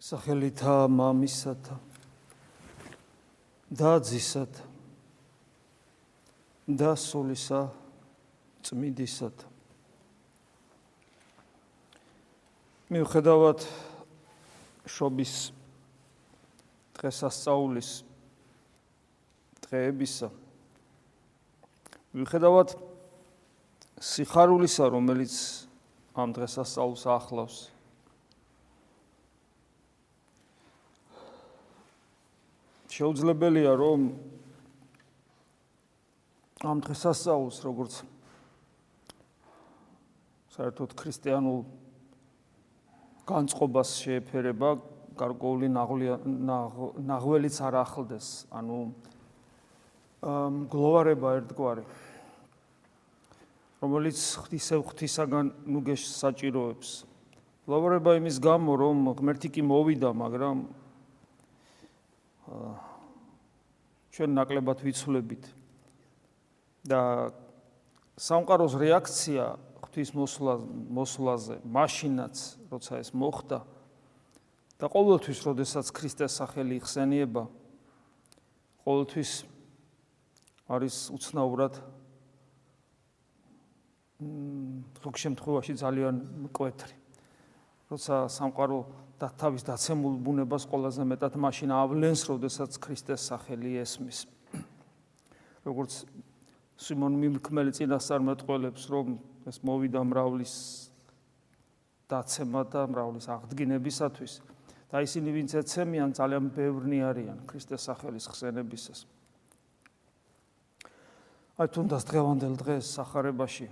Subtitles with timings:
[0.00, 1.74] სახელითა მამისათა
[3.76, 4.64] და ძისათა
[6.80, 7.58] და სულისა
[8.64, 9.50] წმინდისათა
[12.96, 13.66] მიუხედავად
[14.88, 15.34] შობის
[16.96, 17.90] დღესასწაულის
[19.66, 20.30] დღეებისა
[22.16, 22.72] მიუხედავად
[24.00, 25.36] სიხარულისა რომელიც
[26.16, 27.60] ამ დღესასწაულს ახლავს
[32.90, 34.00] შეუძლებელია რომ
[36.60, 37.94] ამ დღესასწაულს როგორც
[40.50, 41.60] საერთოდ ქრისტიანულ
[43.30, 44.74] განწყობას შეეფერება
[45.16, 48.50] გარკვეული ნაღველიც არ ახლდეს.
[48.50, 48.78] ანუ
[50.20, 51.84] გლოვარება ერთგვარი
[53.80, 56.90] რომელიც ღვთისე ღვთისაგან ნუგეშ საჭიროებს.
[57.64, 60.56] გლოვარება იმის გამო რომ ღმერთი კი მოვიდა მაგრამ
[64.10, 65.44] ჩვენ ნაკლებად ვიცვლებით.
[66.84, 67.30] და
[68.16, 69.44] სამყაროს რეაქცია
[69.84, 70.54] ღვთის მოსვლა
[70.96, 72.36] მოსვლაზე მაშინაც
[72.72, 73.58] როცა ეს მოხდა
[74.80, 77.44] და ყოველთვის როდესაც ქრისტეს სახელი იხსენიება
[78.84, 79.32] ყოველთვის
[80.72, 81.74] არის უცნაურად
[84.24, 86.16] მ ხუქ შემთხვევაში ძალიან
[86.48, 86.99] მკვეთრი
[87.90, 88.80] როცა სამყარო
[89.18, 94.24] და თავის დაცემულ ბუნებას ყველაზე მეტად მაშინ ავლენს, როდესაც ქრისტეს სახელი ესმის.
[95.68, 96.06] როგორც
[96.80, 99.18] სიმონ მიმკმელი წინასწარმეტყველებს, რომ
[99.50, 100.54] ეს მოვიდა მრავლის
[102.10, 104.32] დაცემა და მრავლის აღდგინებისათვის
[104.90, 109.06] და ისინი ვინც ეცემიან ძალიან ბევრნი არიან ქრისტეს სახელის ხსენებისას.
[111.60, 113.68] აი თუნდაც დღევანდელ დღეს სახარებაში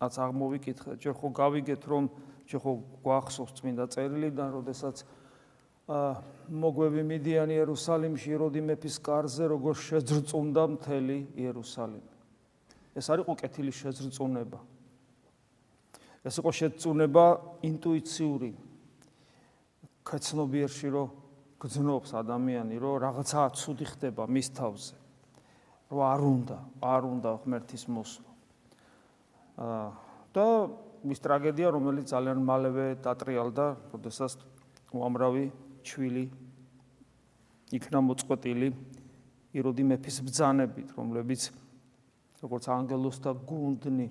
[0.00, 2.04] რაც აღმოვიკითხეთ, ჯერ ხო გავიგეთ რომ
[2.50, 2.72] ჩვენ ხო
[3.06, 4.96] გვახსოვს წმინდა წერილიდან, როდესაც
[6.50, 12.14] მოგვევი მიდიან იერუსალიმში ეროდი მეფის კარზე, როგორ შეძრწუნდა მთელი იერუსალიმი.
[12.98, 14.58] ეს არის ყო კეთილი შეძრწუნება.
[16.26, 17.24] ეს იყო შეძრწუნება
[17.70, 18.50] ინტუიციური.
[20.04, 21.04] კაცნობიერში რო
[21.62, 24.94] გძნობს ადამიანი, რომ რაღაცა ცუდი ხდება მის თავზე.
[25.90, 28.30] რომ არ უნდა, არ უნდა ღმერთის მოსვლა.
[29.58, 29.90] აა
[30.34, 30.46] და
[31.00, 34.36] მის ტრაგედია, რომელიც ძალიან მალევე დატრიალდა, როდესაც
[34.92, 35.44] უამრავი
[35.86, 36.24] ჩვილი
[37.72, 38.68] იქნა მოწყვეტილი
[39.56, 41.42] იროდი მეფის ბძანებით, რომლებიც
[42.44, 44.08] როგორც ანგელოსთა გუნდნი,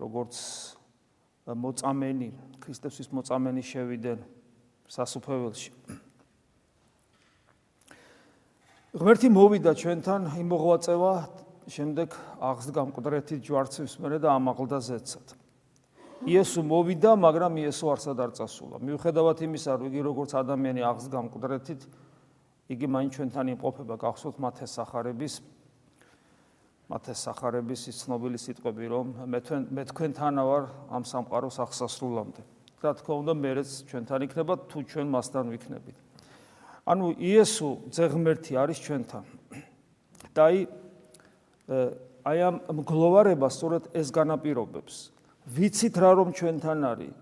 [0.00, 0.34] როგორც
[1.46, 4.18] მოწამენი, ქრისტესთვის მოწამენი შევიდნენ
[4.90, 5.70] სასუფეველში.
[8.96, 11.14] ღმერთი მოვიდა ჩვენთან იმ მოღვაწევა
[11.68, 12.08] შემდეგ
[12.40, 15.45] აღსდგა მკვდრეთი ჯვარცის მერე და ამაღლდა ზეცად.
[16.24, 18.80] იესო მოვიდა, მაგრამ იესო არსად არ წასულა.
[18.80, 21.82] მიუხედავად იმისა, რომ იგი როგორც ადამიანი აღსგა მკვდრეთით,
[22.72, 25.34] იგი მაინც ჩვენთან იმყოფება, გახსოვთ მათეს სახარების
[26.86, 32.42] მათეს სახარების ის ცნობილი სიტყვები, რომ მე თქვენ მე თქვენთანა ვარ ამ სამყაროს აღსასრულამდე.
[32.78, 35.96] რა თქმა უნდა, მეც ჩვენთან იქნება, თუ ჩვენ მასთან ვიქნებით.
[36.86, 39.24] ანუ იესო ძეგმერთი არის ჩვენთან.
[40.30, 40.58] და აი
[42.22, 45.15] აი ამ მგლოვარებას სწორედ ეს განაპირობებს.
[45.46, 47.14] ვიცით რა რომ ჩვენთან არის?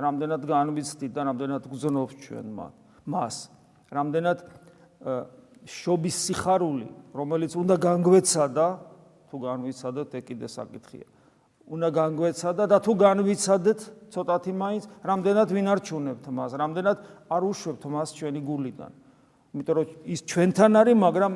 [0.00, 2.46] რამდენად განვიცდით და რამდენად გძნობს ჩვენ
[3.06, 3.36] მას?
[3.94, 4.38] რამდენად
[5.66, 8.66] შობის სიხარული რომელიც უნდა განგვეცადა
[9.30, 11.06] თუ განვიცადოთ ეგ კიდე საკითხია.
[11.70, 13.80] უნდა განგვეცადა და თუ განვიცადეთ
[14.10, 16.50] ცოტათი მაინც რამდენად ვინარჩუნებთ მას?
[16.58, 16.98] რამდენად
[17.30, 18.92] არ უშვებთ მას ჩვენი გულიდან?
[19.54, 21.32] იმიტომ რომ ის ჩვენთან არის მაგრამ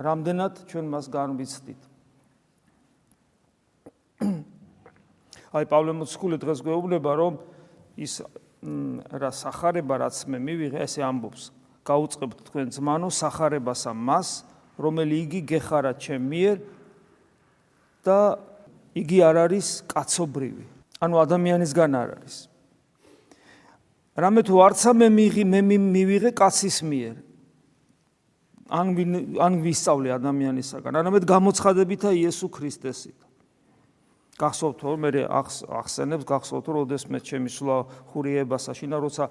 [0.00, 1.80] რამდენად ჩვენ მას განვიცდით
[5.54, 7.38] აი პავლე მოციქული დღეს გვეუბნება, რომ
[7.94, 8.20] ის
[9.14, 11.52] რა сахарება რაც მე მივიღე, ესე ამბობს.
[11.84, 14.28] გაუწყებთ თქვენ ძმანო сахарებასა მას,
[14.80, 16.56] რომელი იგი გეხარა ჩემ მიერ
[18.02, 18.18] და
[18.96, 20.64] იგი არ არის კაცობრივი.
[21.04, 22.36] ანუ ადამიანისგან არ არის.
[24.16, 27.16] რამე თუ არცა მე მიიღე მე მივიღე კაცის მიერ.
[28.74, 28.86] ან
[29.38, 33.18] ან ვისწავლე ადამიანისაგან, არამედ გამოცხადებითა იესო ქრისტესით.
[34.38, 37.76] გახსოვთ რომ მე ახსენებს გახსოვთ რომ ოდესმე ჩემი სულა
[38.10, 39.28] ხურიებასა შინა როცა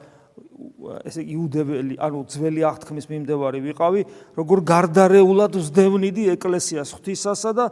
[1.04, 4.02] ესე იუდებელი ანუ ძველი აღთქმის მიმდევარი ვიყავი
[4.40, 7.66] როგორ გარდარეულად ვსდევნიდი ეკლესიას ღვთისასა და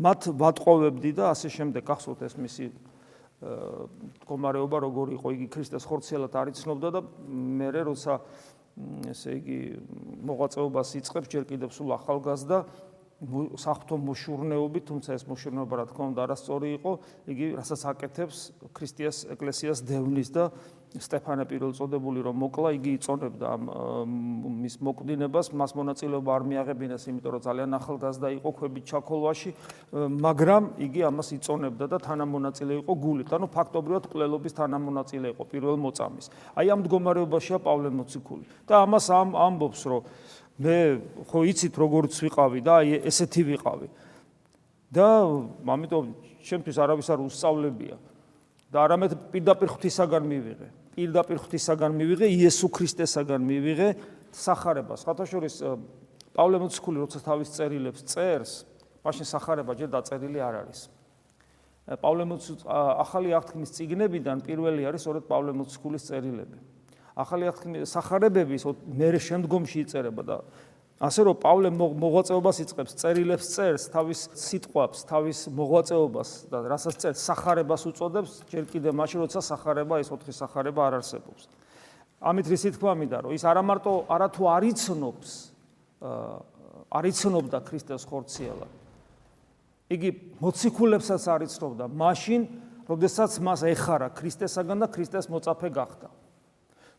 [0.00, 2.66] მათ ვატყოვებდი და ასე შემდეგ გახსოვთ ეს მისი
[3.36, 7.00] მდგომარეობა როგორ იყო იგი ქრისტეს ხორცელად არიცნობდა და
[7.60, 8.14] მე როცა
[9.12, 9.58] ესე იგი
[10.28, 12.58] მოღვაწეობას იწყებს ჯერ კიდევ სულ ახალგაზრდა
[13.16, 16.92] საფრთხო მოშურნეობით, თუმცა ეს მოშურნეობა რა თქმა უნდა არასწორი იყო,
[17.32, 18.38] იგი რასაც აკეთებს
[18.76, 20.44] ქრისტიას ეკლესიას დევნის და
[20.96, 27.70] სტეფანე პირველწოდებული რომ მოკლა, იგი იწონებდა მის მოკვდინებას, მას მონაწილეობა არ მიაღებინეს, იმიტომ რომ ძალიან
[27.80, 29.50] ახალგაზრდა იყო ქვებით ჩაქოლვაში,
[29.96, 33.28] მაგრამ იგი ამას იწონებდა და თანამონაწილე იყო გულით.
[33.32, 36.26] ანუ ფაქტობრივად ყლელობის თანამონაწილე იყო პირველ მოწამის.
[36.56, 38.44] აი ამ მდგომარეობაშია პავლე მოციქული.
[38.68, 40.02] და ამას ამ ამბობს, რომ
[40.56, 40.76] მე
[41.28, 43.88] ხო იცით როგორიც ვიყავი და აი ესეთი ვიყავი.
[44.88, 45.06] და
[45.68, 46.04] ამიტომ
[46.40, 47.96] ჩემთვის არავის არ უსწავლებია.
[48.72, 50.68] და არამედ პირდაპირ ღვთისაგან მივიღე.
[50.96, 53.88] პირდაპირ ღვთისაგან მივიღე, იესო ქრისტესაგან მივიღე
[54.32, 55.04] სახარებას.
[55.04, 55.56] ხათაშორის
[56.32, 58.64] პავლე მოციქული როცა თავის წერილებს წერს,
[59.04, 60.80] მაშინ სახარება ჯერ დაწერილი არ არის.
[62.00, 62.64] პავლე მოციქული
[63.04, 66.58] ახალი აღთქმის წიგნებიდან პირველი არის სწორედ პავლე მოციქულის წერილები.
[67.16, 67.48] ახალი
[67.88, 70.36] სახარებების მე შემდგომში იწერება და
[70.96, 77.84] ასე რომ პავლე მოღვაწეობას იწყებს, წერილებს წერს, თავის სიტყვებს, თავის მოღვაწეობას და რასაც წერს, სახარებას
[77.92, 81.42] უწოდებს, ჯერ კიდე მაშინ როცა სახარება ეს ოთხი სახარება არ არსებობს.
[82.16, 85.30] ამით რისი თქმა მინდა, რომ ის არა მარტო არათუ არიცნობს,
[86.96, 88.72] არიცნობდა ქრისტეს ხორციელად.
[89.92, 90.10] იგი
[90.40, 92.40] მოციქულებსაც არიცნობდა, მაშინ,
[92.88, 96.08] როდესაც მას ეხარა ქრისტესაგან და ქრისტეს მოწაფე გახდა.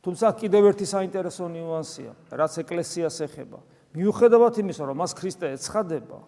[0.07, 3.59] თუმცა კიდევ ერთი საინტერესო ნიუანსია, რაც ეკლესიას ეხება.
[3.91, 6.19] მიუხედავად იმისა, რომ მას ქრისტე ეცხადება,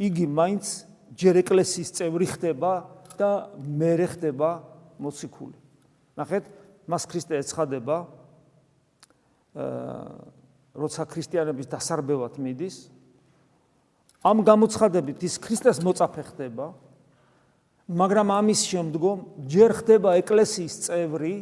[0.00, 0.64] იგი მაინც
[1.12, 2.72] ჯერ ეკლესიის წევრი ხდება
[3.20, 4.64] და მერე ხდება
[4.96, 5.60] მოციქული.
[6.16, 6.48] ნახეთ,
[6.88, 8.08] მას ქრისტე ეცხადება,
[9.60, 10.32] აა
[10.76, 12.88] როცა ქრისტიანების დასარბევად მიდის,
[14.24, 16.72] ამ გამოცხადებით ის ქრისტეს მოწაფე ხდება,
[17.86, 21.34] მაგრამ ამის შემდგომ ჯერ ხდება ეკლესიის წევრი,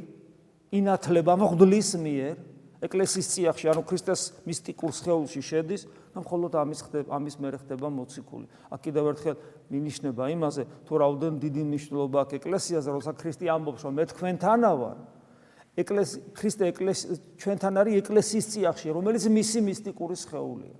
[0.76, 2.36] ინათლება მღვდლის მიერ
[2.84, 5.82] ეკლესიის წიაღში, ანუ ქრისტეს მისტიკურ სხეულში შედის
[6.12, 8.46] და მხოლოდ ამის ხდება ამის მერე ხდება მოციქული.
[8.68, 9.36] აქ კიდევ ერთხელ
[9.72, 14.96] მინიშნება იმაზე, თუ რაოდენ დიდი მნიშვნელობა აქვს ეკლესიაზე, როცა ქრისტე ამბობს, რომ მე თქვენთანა ვარ.
[15.74, 20.76] ეკლესია ქრისტე ეკლესია ჩვენთან არის ეკლესიის წიაღში, რომელიც მისი მისტიკური სხეულია.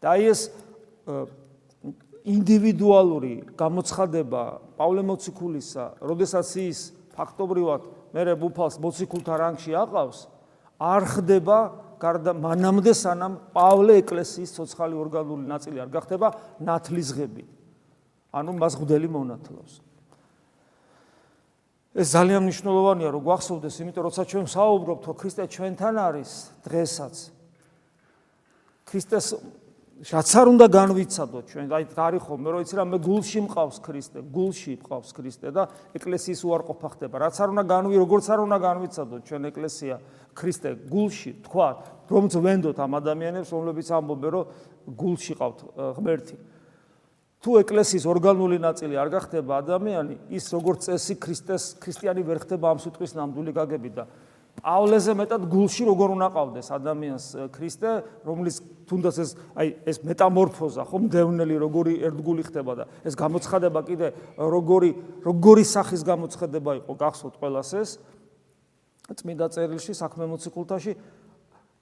[0.00, 0.40] და აი ეს
[2.24, 4.42] ინდივიდუალური გამოცხადება
[4.80, 6.78] პავლე მოციქულისა, როდესაც ის
[7.12, 7.82] ფაქტობრივად
[8.16, 10.18] მერე ბუფალს მოციქულთა რანგში აყავს,
[10.80, 11.58] არ ხდება
[12.00, 16.28] გარდა მანამდე სანამ პავლე ეკლესიის ცოცხალი ორგანული ნაწილი არ გახდება
[16.64, 17.44] ნათლისღები.
[18.34, 19.84] ანუ მას ღდელი მონათლავს.
[21.94, 26.30] ეს ძალიან მნიშვნელოვანია, რომ გვახსოვდეს, იმიტომ რომ ჩვენ საუბრობთ, რომ ქრისტე ჩვენთან არის
[26.66, 27.14] დღესაც
[28.82, 29.26] ქრისტეს
[30.04, 34.18] რაც არ უნდა განვიცადოთ ჩვენ, აი გარი ხოლმე, რომ იცი რა მე გულში მყავს ქრისტე,
[34.28, 35.62] გულში მყავს ქრისტე და
[35.96, 37.16] ეკლესიის უარყოფა ხდება.
[37.24, 39.94] რაც არ უნდა განვი, როგორც არ უნდა განვიცადოთ ჩვენ ეკლესია
[40.36, 41.68] ქრისტე გულში, თქვა,
[42.10, 44.44] რომ ძვენდოთ ამ ადამიანებს, რომლებიც ამბობენ, რომ
[44.92, 45.58] გულში ყავთ
[45.96, 46.36] ღმერთი.
[47.44, 52.78] თუ ეკლესიის ორგანული ნაწილი არ გახდება ადამიანი, ის როგორც წესი ქრისტეს ქრისტიანი ვერ ხდება ამ
[52.80, 54.04] სიტყვის ნამდვილი გაგები და
[54.60, 57.24] პავლეზე მეტად გულში როგორ უნდა ყავდეს ადამიანს
[57.54, 57.90] ქრისტე,
[58.24, 58.56] რომლის
[58.88, 64.08] თუნდაც ეს აი ეს მეტამორფოზა ხომ დევნელი როგორი ერთგული ხდება და ეს გამოცხადება კიდე
[64.38, 64.90] როგორი
[65.24, 67.90] როგორი სახის გამოცხადება იყო გახსოვთ ყველას ეს
[69.04, 70.92] წმინდა წერილში საქმე მოციქულთაში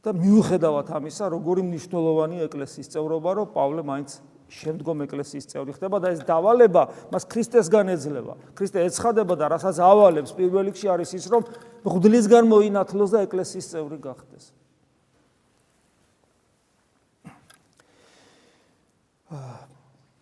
[0.03, 4.11] და მიუხედავად ამისა როგორი მნიშვნელოვანი ეკლესიის წევრობა რომ პავლე მაინც
[4.53, 6.83] შემდგომ ეკლესიის წევრი ხდება და ეს დავალება
[7.13, 8.35] მას ქრისტესგან ეძლევა.
[8.53, 11.43] ქრისტე ეცხადება და რასაც ავალებს პირველ რიგში არის ის, რომ
[11.83, 14.45] მღვდლისგან მოინათლოს და ეკლესიის წევრი გახდეს.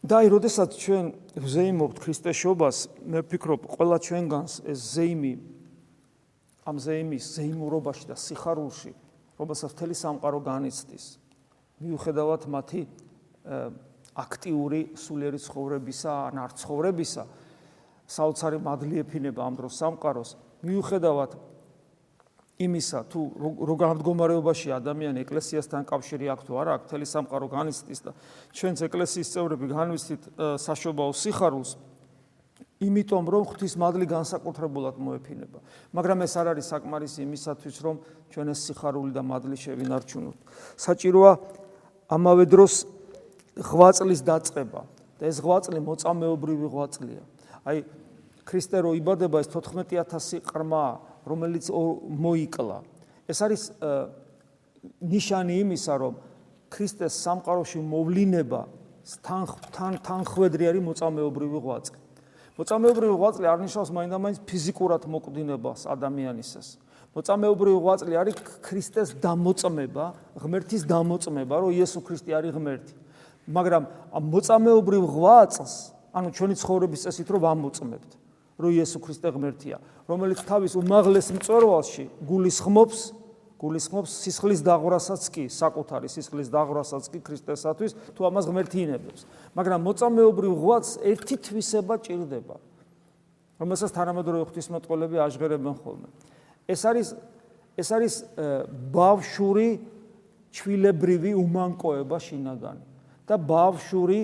[0.01, 5.35] და აი, როდესაც ჩვენ ზეიმობთ ქრისტეს შობას, მე ვფიქრობ, ყველა ჩვენგანს ეს ზეიმი
[6.67, 8.93] ამ ზეიმის ზეიმურობაში და სიხარულში,
[9.39, 11.05] რომელსაც მთელი სამყარო განიცდის,
[11.83, 12.83] მიუხედავად მათი
[14.15, 17.25] აქტიური სულიერი ცხოვრებისა ან არ ცხოვრებისა
[18.11, 20.31] საოცარი მადლი ეფინება ამ დროს სამყაროს
[20.67, 21.37] მიუხედავად
[22.61, 28.13] იმისა თუ როგორ მდგომარეობაში ადამიანი ეკლესიასთან კავშირი აქვს თუ არა აქ თელი სამყარო განიცდის და
[28.53, 30.23] ჩვენც ეკლესიის წევრები განვიცდით
[30.61, 31.71] საშობაო სიხარულს
[32.81, 35.59] იმიტომ რომ ღვთის მადლი განსაკუთრებულად მოეფინება
[35.97, 37.97] მაგრამ ეს არ არის საკმარისი იმისათვის რომ
[38.33, 40.39] ჩვენ ეს სიხარული და მადლი შევინარჩუნოთ
[40.85, 41.33] საჭიროა
[42.11, 42.75] ამავე დროს
[43.61, 44.81] ღვაწლის დაწყება
[45.21, 47.23] და ეს ღვაწლი მოწამეობრივი ღვაწლია.
[47.69, 47.85] აი
[48.49, 50.85] ქრისტე რო იბადება ეს 14000 ყრმა,
[51.27, 52.79] რომელიც მოიკლა.
[53.29, 53.63] ეს არის
[55.01, 56.15] ნიშანი იმისა, რომ
[56.71, 58.61] ქრისტეს სამყაროში მოვლინება
[59.25, 59.43] თან
[59.75, 61.99] თან თანხვედრი არის მოწამეობრივი ღვაწლი.
[62.61, 66.67] მოწამეობრივი ღვაწლი არ ნიშნავს მაინდა-მაინც ფიზიკურად მოკვდინებას ადამიანისას.
[67.17, 70.05] მოწამეობრივი ღვაწლი არის ქრისტეს დამოწმება,
[70.39, 72.95] ღმერთის დამოწმება, რომ იესო ქრისტე არის ღმერთი.
[73.51, 73.83] მაგრამ
[74.15, 75.75] ამ მოწამეობრივ ღვაწლს,
[76.15, 78.11] ანუ ჩვენი ცხოვრების წესით რომ ამოწმებთ,
[78.61, 79.77] რომ იესო ქრისტე ღმერთია,
[80.09, 83.01] რომელიც თავის უმაღლეს მწვერვალში გულისხმობს
[83.61, 89.29] გულისხმობს სისხლის დაღვრასაც კი, საკუთარი სისხლის დაღვრასაც კი ქრისტესათვის, თუ ამას ღმერთინებებს.
[89.53, 92.57] მაგრამ მოწამეობრივ ღვაწლს ერთი თვისება ჭირდება.
[93.61, 96.09] რომელსაც თანამედროვე ღვთისმეტყველები აჟღერებენ ხოლმე.
[96.65, 97.09] ეს არის
[97.77, 98.15] ეს არის
[98.93, 99.69] ბავშვური
[100.51, 102.85] ჩვილებრივი უმანკოება შინაგანი
[103.29, 104.21] და ბავშვური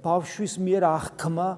[0.00, 1.48] ბავშვის მიერ აღქმა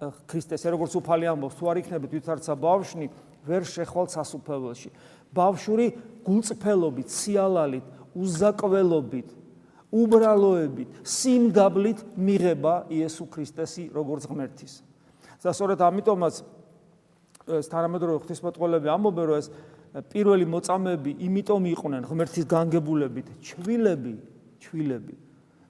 [0.00, 3.06] ქრისტეს როგორც უფალი ამბობს თუ არ იქნებით ვითარცა ბავშვი
[3.46, 4.90] ვერ შეხვალ სასუფეველში.
[5.32, 5.86] ბავშვური
[6.26, 7.86] გულწრფელობით სიალალით
[8.16, 9.28] უზაკველობით
[9.96, 14.82] უბრალოებით სიმგაბლით მიღება იესო ქრისტესი როგორც ღმერთის.
[15.46, 16.34] და სწორედ ამიტომაც
[17.46, 19.48] ეს თანამედროვე ღვთისმეტყველები ამბობენ რომ ეს
[20.10, 24.14] პირველი მოწამეები იმიტომ იყვნენ ღმერთის განგებულებით ჩვილები
[24.58, 25.14] ჩვილები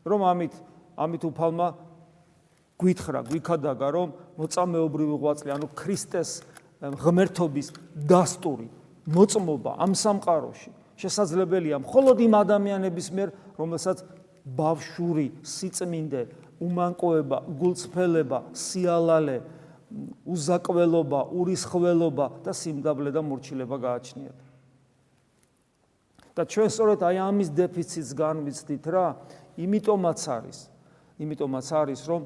[0.09, 0.55] რომ ამით
[0.97, 1.69] ამით უფალმა
[2.81, 6.31] გვითხრა გვიქადაგა რომ მოწამეობრივი ღვაწლი ანუ ქრისტეს
[7.03, 7.73] ღმერთობის
[8.11, 8.69] დასტური
[9.09, 14.05] მოწმობა ამ სამყაროში შესაძლებელია მხოლოდ იმ ადამიანების მიერ რომელსაც
[14.47, 16.23] ბავშვური სიწმინდე
[16.63, 19.39] უმანკოება გულწრფელება სიალალე
[20.27, 24.39] უზაკველობა, ურისხველობა და სიმდაბლე და მორჩილება გააჩნიათ.
[26.37, 29.07] და ჩვენ სწორედ აი ამის დეფიციტს განვიცდით რა,
[29.57, 30.59] იმიტომაც არის,
[31.17, 32.23] იმიტომაც არის, რომ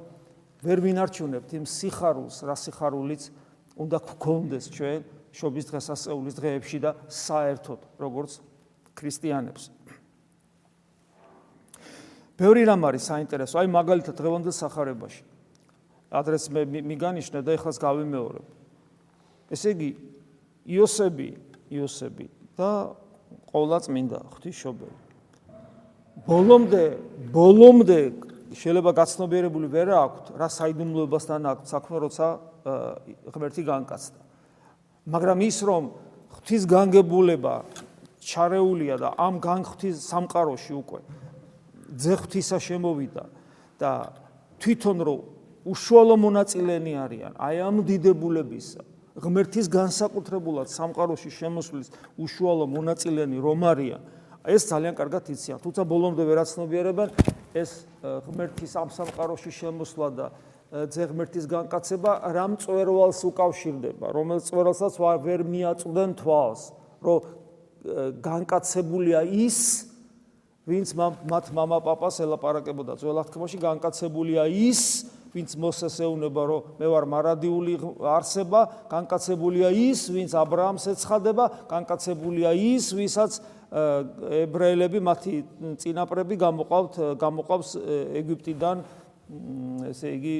[0.61, 3.23] ვერ ვინარჩუნებთ იმ სიხარულს, რა სიხარულიც
[3.81, 5.01] უნდა გქონდეს ჩვენ
[5.33, 8.33] შობის დღესასწაულის დღეებში და საერთოდ, როგორც
[8.99, 9.71] ქრისტიანებს.
[12.37, 15.23] ბევრი რამ არის საინტერესო, აი მაგალითად დღევანდელ სახარებაში.
[16.11, 18.47] ადრეს მე მიგანიშნე და ეხლაც გავიმეორებ.
[19.55, 19.91] ესე იგი
[20.67, 21.29] იოსები,
[21.71, 22.27] იოსები
[22.59, 22.97] და
[23.55, 24.97] ყოვლადწმინდა ღვთისმშობელი.
[26.27, 26.85] ბოლომდე,
[27.33, 28.01] ბოლომდე
[28.51, 32.27] შეიძლება გაცნობიერებული ვერ აქვთ, რა საიდუმლოებასთან აქვთ საქმე, როცა
[33.31, 34.21] ღმერთი განკაცდა.
[35.07, 35.85] მაგრამ ის რომ
[36.31, 37.55] ღვთის განგებულება
[38.21, 41.01] ჩარეულია და ამ განღვთის სამყაროში უკვე
[41.97, 43.25] ძეღვთისა შემოვიდა
[43.81, 43.91] და
[44.61, 45.21] თვითონ რომ
[45.73, 48.83] უშუალო მონაწილენი არიან აი ამ დიდებულებისა
[49.25, 51.89] ღმერთის განსაკუთრებულად სამყაროში შემოსვლის
[52.21, 54.03] უშუალო მონაწილენი რომ არიან
[54.50, 57.10] ეს ძალიან კარგად იციან თუმცა ბოლომდე ვერაცნობიერებენ
[57.58, 60.28] ეს ღმერთის ამ სამყაროში შემოსვლა და
[60.92, 66.62] ძეღმერთის განკაცება რამ წვერვალს უკავშირდება რომელიც წვერვალსაც ვერ მიაწვდენ თვალს
[67.06, 67.20] რომ
[68.22, 69.58] განკაცებულია ის
[70.66, 74.82] ვინც მათ мама პაპას ელაპარაკებოდა ძველ აღთქმაში განკაცებულია ის
[75.36, 77.74] ვინც მოსეს ეუნება რომ მე ვარ მარადიული
[78.08, 85.35] არსება, განკაცებულია ის, ვინც ა ブラ ამს ეცხადება, განკაცებულია ის, ვისაც ებრაელები მათი
[85.79, 87.71] წინაპრები გამოყავთ, გამოყავს
[88.19, 88.83] ეგვიპტიდან
[89.91, 90.37] ესე იგი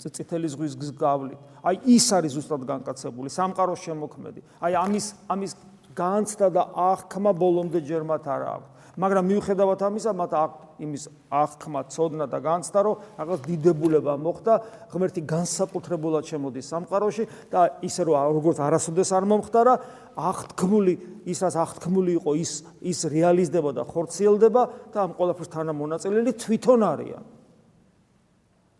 [0.00, 1.40] წითელი ზღვის გავლით.
[1.60, 4.40] აი ის არის ზუსტად განკაცებული, სამყაროს შემოქმედი.
[4.64, 5.52] აი ამის ამის
[5.92, 8.68] განცდა და აღქმა ბოლომდე ჯერ მათ არ აქვს.
[8.96, 10.32] მაგრამ მიუხედავად ამისა, მათ
[10.78, 14.54] იმის აღქმა, წოდნა და განცდა, რომ რაღაც დიდებულება მოხდა,
[14.90, 19.74] ღმერთი განსაკუთრებულად შემოდის სამყაროში და ისე რომ როგორც არასოდეს არ მომხდარა,
[20.18, 20.94] აღთქმული,
[21.30, 24.62] ისაც აღთქმული იყო, ის ის რეალიზდება და ხორციელდება
[24.94, 27.24] და ამ ყველაფერს თანამონაწილეები თვითონ არიან.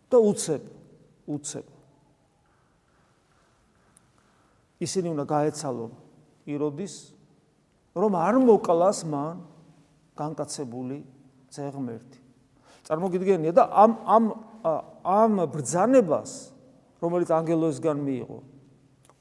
[0.09, 0.63] და უცებ,
[1.29, 1.65] უცებ.
[4.79, 5.91] ისინი უნდა გაეცალონ
[6.47, 6.95] იროდის
[7.99, 9.41] რომ არ მოკლას მან
[10.19, 11.03] განკაცებული
[11.49, 12.19] ძეღმერთი.
[12.89, 14.25] წარმოგიდგენია და ამ ამ
[15.03, 16.31] ამ ბრძანებას,
[17.01, 18.39] რომელიც ანგელოზგან მიიღო,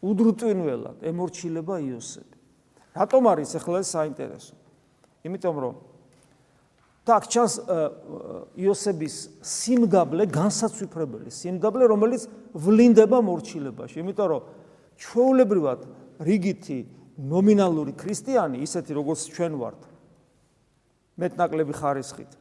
[0.02, 2.36] უდრუტვინველად ემორჩილება იოსები.
[2.96, 4.54] რატომ არის ახლა საინტერესო?
[5.24, 5.74] იმიტომ რომ
[7.08, 7.54] და აქ ჩანს
[8.52, 14.42] იოსების სიმგაბლე განსაცვიფრებელი სიმგაბლე, რომელიც ვლინდება მორჩილებაში, იმიტომ რომ
[15.00, 15.80] ჩვეულებრივად
[16.20, 16.78] რიგითი
[17.16, 19.80] ნომინალური ქრისტიანი, ისეთი როგორც ჩვენ ვართ,
[21.18, 22.32] მეტნაკლები ხარისხით.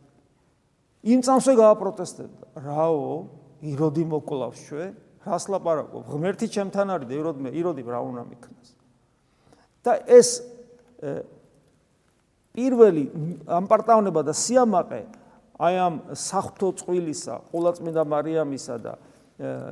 [1.08, 2.46] იმ წამსვე გააპროტესტებდა.
[2.62, 3.14] რაო,
[3.66, 4.94] იროდი მოკლავს ჩვენ,
[5.28, 6.04] რას ლაპარაკობ?
[6.08, 8.70] ღმერთი ჩემთან არის და იროდმე, იროდი რა უნდა მიქნას.
[9.88, 10.44] და ეს
[12.52, 13.04] პირველი
[13.48, 15.02] ამპარტავნება და სიამაყე
[15.58, 18.94] აი ამ საფრთხო წვილისა, ყოლაწმინდა მარიამისა და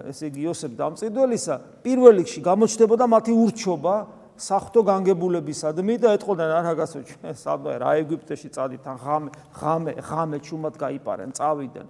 [0.10, 3.96] ესე იგი იოსებ დამწიდველისა პირველ რიგში გამოჩნდებოდა მათი ურჩობა
[4.36, 10.76] საფრთხო განგებულებისადმი და ეთყოდნენ რა რაგასო ჩვენ სადმე რა ეგვიპტეში წადით ღამე ღამე ღამე ჩუმად
[10.76, 11.88] გაიპარენ წავიდნენ.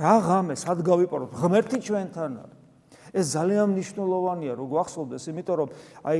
[0.00, 1.30] რა ღამე სად გავიპაროთ?
[1.36, 2.62] ღმერთი ჩვენთან არის.
[3.12, 5.68] ეს ძალიან მნიშვნელოვანია რომ გვახსოვდეს იმიტომ რომ
[6.08, 6.18] აი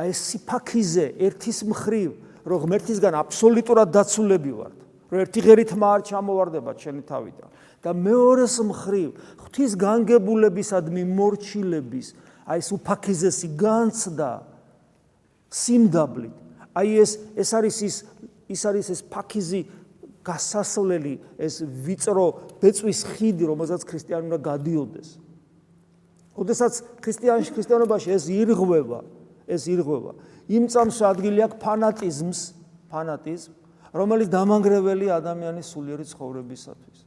[0.00, 2.10] აი სიფაქიზე ერთის მხრივ
[2.48, 4.76] რომ ღმერთისგან აბსოლუტურად დაცულები ვართ
[5.12, 7.48] რომ ერთი ღერით მარ ჩამოვარდება ჩემი თავიდან
[7.84, 9.08] და მეორეს მხრივ
[9.44, 12.06] ღვთის განგებულებისადმი მორჩილების
[12.48, 14.30] აი ეს უფაქიზესი განცდა
[15.52, 16.34] სიმდაბლით
[16.72, 17.96] აი ეს ეს არის ის
[18.48, 19.60] ის არის ეს ფაქიზი
[20.22, 22.26] გასასვლელი ეს ვიწრო
[22.62, 25.08] ბეწვის ხიდი რომელსაც ქრისტიანი უნდა გადიოდეს.
[26.32, 26.72] ოდესაც
[27.04, 29.00] ქრისტიანში ქრისტიანობაში ეს ირღვევა,
[29.44, 30.12] ეს ირღვევა.
[30.48, 32.40] იმ წამს ადგილი აქვს ფანატიზმს,
[32.88, 33.50] ფანატიზმ,
[33.92, 36.98] რომელიც დამანგრეველი ადამიანის სულიერი ცხოვრებისათვის.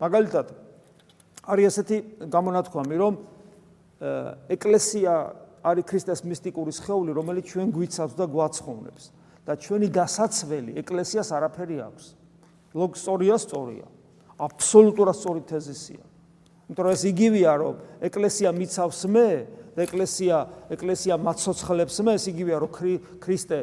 [0.00, 0.46] მაგალითად,
[1.44, 1.98] არის ესეთი
[2.32, 3.14] გამონათქვამი, რომ
[4.48, 5.12] ეკლესია
[5.64, 9.04] არის ქრისტეს მისტიკური სხეული, რომელიც ჩვენ გვიცავს და გვაცხოვნებს
[9.46, 12.04] და ჩვენი დასაცველი ეკლესიას არაფერი აქვს.
[12.74, 13.86] ლოგ სწორია, სწორია.
[14.40, 16.04] აბსოლუტურად სწორი თეზისია.
[16.70, 17.74] იმიტომ რომ ეს იგივეა, რომ
[18.08, 19.28] ეკლესია მიცავს მე,
[19.80, 20.36] ეკლესია
[20.70, 22.70] ეკლესია მაცოცხლებს მე, ეს იგივეა, რომ
[23.20, 23.58] ქრისტე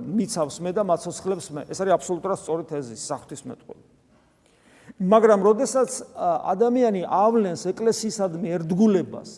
[0.00, 1.62] მიცავს მე და მაცოცხლებს მე.
[1.68, 3.90] ეს არის აბსოლუტურად სწორი თეზისი, საფრთხის მეტყველება.
[5.02, 9.30] მაგრამ როდესაც ადამიანი ავლენს ეკლესიისადმი ერთგულებას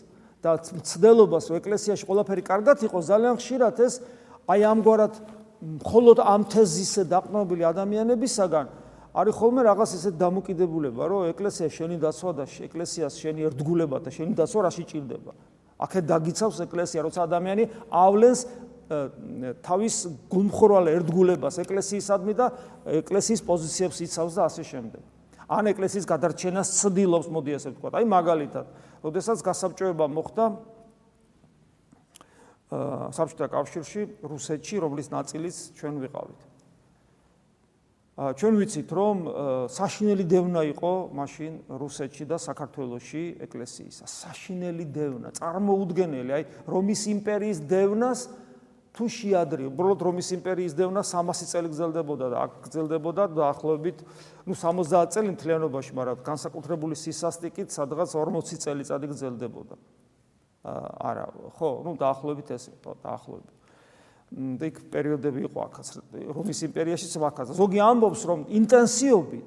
[0.44, 3.94] და ცდელობას, რომ ეკლესიაში ყველაფერი კარგად იყოს, ძალიან ხშირად ეს
[4.44, 5.14] აი ამგვარად
[5.64, 8.66] მხოლოდ ამ თეზისზე დაყრდნობილი ადამიანებისაგან
[9.14, 14.34] არის ხოლმე რაღაც ისეთ დამოკიდებულება, რომ ეკლესია შენი დაცვა და ეკლესიას შენი ერთგულება და შენი
[14.34, 15.32] დაცვა რაში ჭირდება.
[15.78, 18.40] აქეთ დაგიცავს ეკლესია, როცა ადამიანი ავლენს
[19.62, 19.94] თავის
[20.34, 22.46] გულმხორვალ ერთგულებას ეკლესიისადმი და
[23.06, 25.02] ეკლესიის პოზიციებს იცავს და ასე შემდეგ.
[25.44, 27.88] ან ეკლესიის გადარჩენას ცდილობს, მოდი ასე ვთქვა.
[27.94, 28.66] აი მაგალითად,
[29.04, 30.46] როდესაც გასაბჭოება მოხდა
[33.14, 36.40] საბჭოთა კავშირში, რუსეთში, რომლის ნაწილიც ჩვენ ვიყავით.
[38.14, 39.16] ჩვენ ვიცით, რომ
[39.74, 44.04] საშინელი დევნა იყო მაშინ რუსეთში და საქართველოსში ეკლესიისა.
[44.06, 48.20] საშინელი დევნა, წარმოუდგენელი, აი რომის იმპერიის დევნას
[48.93, 53.97] თუ შეადრი, უბრალოდ რომის იმპერიის დევნა 300 წელი გრძელდებოდა და აქ გრძელდებოდა დაახლოებით,
[54.49, 59.75] ну 70 წელი მთლიანობაში, მაგრამ განსაკუთრებული სისასტიკით სადღაც 40 წელიწადი გრძელდებოდა.
[60.65, 61.25] არა,
[61.55, 63.55] ხო, ну დაახლოებით ეს იყო, დაახლოებით.
[64.29, 65.87] და იქ პერიოდები იყო აქაც
[66.37, 67.47] რომის იმპერიაშიც ვაკაც.
[67.57, 69.45] ზოგი ამბობს, რომ ინტენსივობით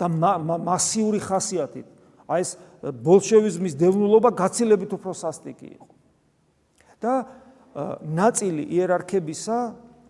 [0.00, 1.86] და მასიური ხასიათით
[2.32, 2.50] აი ეს
[2.82, 5.88] ბოლშევიზმის დევნულობა გაცილებით უფრო სასტიკი იყო.
[7.02, 7.12] და
[8.01, 9.57] ნაწილი იერარქებისა,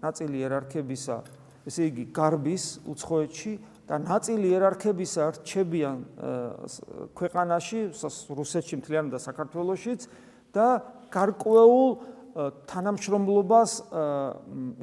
[0.03, 1.17] ნაწილი იერარქებისა,
[1.67, 3.53] ესე იგი გარბის უცხოეთში
[3.87, 5.97] და ნაწილი იერარქებისა რჩებიან
[7.17, 7.81] ქვეყანაში,
[8.39, 10.07] რუსეთში მთლიანად და საქართველოსშიც
[10.55, 10.67] და
[11.11, 11.87] გარკვეულ
[12.69, 13.71] თანამშრომლობას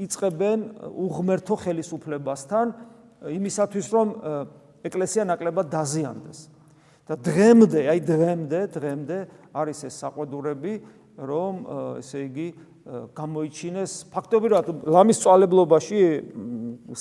[0.04, 0.58] იწებენ
[0.92, 2.66] უღმერთო ხელისუფლებასთან
[3.30, 4.08] იმისათვის რომ
[4.84, 6.40] ეკლესია ნაკლებად დაზიანდეს.
[7.04, 9.16] და დღემდე აი დღემდე დღემდე
[9.52, 10.72] არის ეს საყვედურები
[11.20, 11.54] რომ
[12.00, 12.48] ესე იგი
[12.84, 16.00] გამოიჩინეს ფაქტობრივად ლამის წვალებლობაში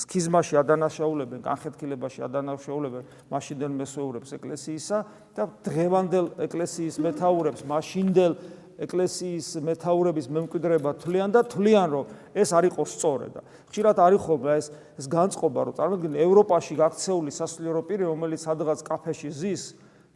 [0.00, 4.98] სქიზმაში ადანაშაულებენ, განხეთქილებაში ადანაშაულებენ მაშინდელ მესვეურებს ეკლესიისა
[5.36, 8.32] და დღევანდელ ეკლესიის მეთაურებს მაშინდელ
[8.80, 14.50] ეკლესიის მეთაურების მემკვიდრეობა თვლიან და თვლიან რომ ეს არ იყოს სწორე და ხშირად არის ხოლმე
[14.56, 14.66] ეს
[14.98, 19.62] ეს განწყობა რომ წარმოგიდგენთ ევროპაში გაქცეული სასულიერო პირი რომელიც სადღაც კაფეში ზის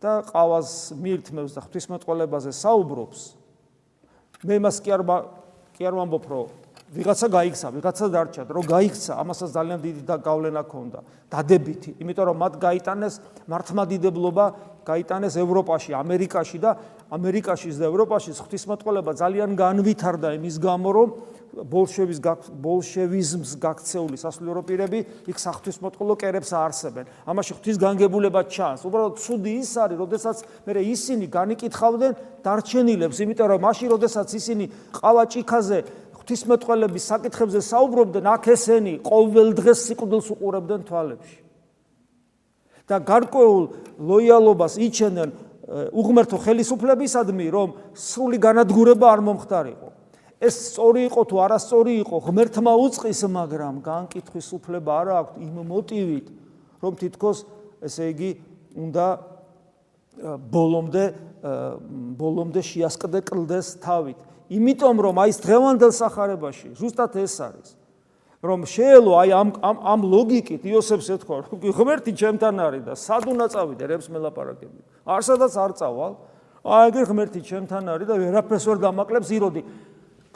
[0.01, 3.21] და ყავას მიირთმევს და ღვთისმეტყველებაზე საუბრობს
[4.43, 5.03] მე მას კი არ
[5.79, 6.49] კი არ ვამბობ რომ
[6.89, 12.55] ვიღაცა გაიქცა, ვიღაცა დარჩა, რომ გაიქცა, ამასაც ძალიან დიდი გავლენა ქონდა, დადებითი, იმიტომ რომ მათ
[12.65, 13.15] გაიტანეს
[13.45, 14.47] მართლმადიდებლობა,
[14.89, 16.71] გაიტანეს ევროპაში, ამერიკაში და
[17.13, 21.09] ამერიკაშიც და ევროპაშიც ღვთისმოწყალება ძალიან განვითარდა იმის გამო, რომ
[21.65, 22.19] ბოლშევის
[22.63, 27.05] ბოლშევიზმს გაქცეული სასულიერო პირები იქ საღვთისმოწყალო კერებს აარსებენ.
[27.27, 28.87] ამაში ღვთის განგებულება ჩანს.
[28.87, 32.13] უბრალოდ ცუდი ის არის, როდესაც მე ისინი განიკითხავდნენ
[32.47, 35.79] დარჩენილებს, იმიტომ რომ მაშინ როდესაც ისინი ყავაჭიქაზე
[36.19, 41.39] ღვთისმეტყველების საკითხებზე საუბრობდნენ, აქ ესენი ყოველ დღეს სიკვდილს უყურებდნენ თვალებში.
[42.89, 43.65] და გარკვეულ
[44.01, 45.31] ლოიალობას იჩენენ
[45.93, 49.89] უღმერთო ხელისუფლებისადმი, რომ სრული განადგურება არ მომხდარიყო.
[50.39, 56.27] ეს სწორი იყო თუ არასწორი იყო, ღმერთმა უწყის, მაგრამ განკითხვის უფლება არ აქვს იმ მოტივით,
[56.79, 57.39] რომ თითქოს
[57.83, 58.31] ესე იგი
[58.79, 59.07] უნდა
[60.51, 61.05] ბოლომდე
[62.19, 64.19] ბოლომდე შეასკდეკლდეს თავით.
[64.49, 67.69] იმიტომ რომ აი ეს დღევანდელ სახარებაში ზუსტად ეს არის
[68.41, 73.29] რომ შეელო აი ამ ამ ამ ლოგიკით იოსებს ეთქვა რომ ღმერთი ჩემთან არის და სად
[73.29, 76.13] უნდა წავიდე რებს მელაპარაკები არსადაც არ წავალ.
[76.65, 79.63] აი ღმერთი ჩემთან არის და ვერაფერს ვერ დამაკლებს იროდი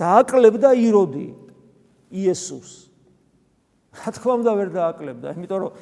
[0.01, 1.27] დააკლებდა იროდი
[2.13, 2.71] იესოს
[3.93, 5.73] რა თქმა უნდა ვერ დააკლებდა იმიტომ რომ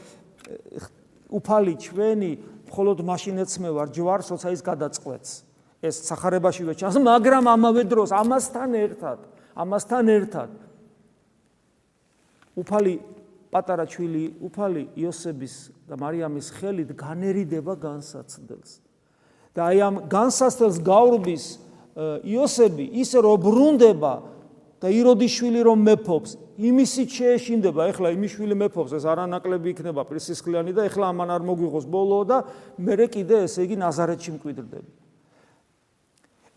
[1.31, 2.33] უფალი ჩვენი
[2.71, 5.33] მხოლოდ მაშინ ეცმევარ ჯვარს როცა ის გადაწყვეტს
[5.81, 9.19] ეს სახარებაშივე ჩანს, მაგრამ ამავე დროს ამასთან ერთად,
[9.57, 10.51] ამასთან ერთად
[12.61, 12.95] უფალი
[13.51, 15.55] პატარა ჩვილი უფალი იოსების
[15.89, 18.71] და მარიამის ხელით განერიდება განსაცდელს.
[19.57, 21.45] და აი ამ განსაცდელს გაურბის
[21.99, 24.15] იოსები ისე რომ ბრუნდება
[24.81, 30.73] და იროდის შვილი რომ მეფობს, იმისით შეეშინდება, ეხლა იმის შვილი მეფობს, ეს არანაკლები იქნება პრისისხლიანი
[30.73, 32.39] და ეხლა ამან არ მოგვიღოს ბოლო და
[32.81, 34.91] მე კიდე ესე იგი ნაზარეთში მკვიდრდები.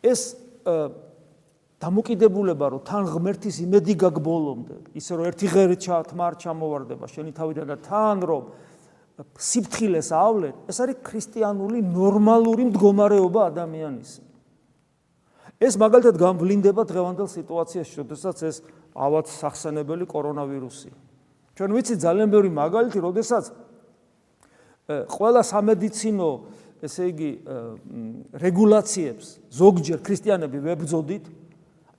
[0.04, 0.22] ეს
[1.84, 7.78] დამოკიდებულება რომ თან ღმერთის იმედი გაგბოლომდე, ისე რომ ერთი ღერი ჩათმარ ჩამოვარდება შენი თავიდან და
[7.84, 8.43] თან რომ
[9.36, 14.12] სიფთხილეს ავლენ, ეს არის ქრისტიანული ნორმალური მდგომარეობა ადამიანის.
[15.63, 18.56] ეს მაგალითად გამვლინდება დღევანდელ სიტუაციაში, როდესაც ეს
[18.93, 20.95] ავად სახსენებელი კორონავირუსია.
[21.56, 23.43] ჩვენ ვიცით ძალიან ბევრი მაგალითი, როდესაც
[24.84, 26.30] ყველა სამედიცინო
[26.84, 27.32] ესე იგი
[28.36, 31.26] რეგულაციებს ზოგჯერ ქრისტიანები ვებძოდით,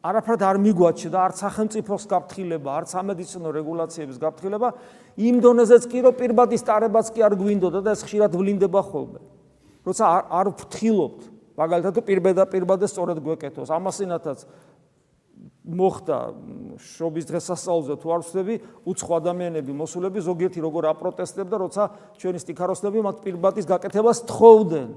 [0.05, 4.68] არაფრად არ მიგვაჩნდა არც სახელმწიფოს გაფრთხილება, არც სამედიცინო რეგულაციების გაფრთხილება,
[5.16, 9.20] იმ დონეზეც კი რომ პირბადის ტარებაც კი არ გვინდოდა და ეს ხშირად ვლინდება ხოლმე.
[9.88, 11.20] როცა არ ვფრთხილობთ,
[11.55, 14.47] მაგალითად პირბედა პირბადეს სწორედ გვეკეთოს, ამასინათაც
[15.64, 16.19] მოხდა
[16.77, 21.83] შობის დღესასწაულზე თუ არ ვსვები, უცხო ადამიანები მოსულები ზოგიერთი როგორ აპროტესტებდა, როცა
[22.21, 24.88] ჩვენი სტიქაროსნები მათ პირბადის გაკეთებას თხოვდნენ.